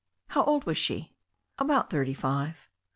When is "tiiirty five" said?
1.91-2.67